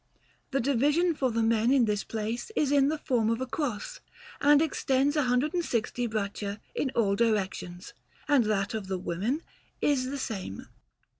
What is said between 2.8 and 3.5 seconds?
the form of a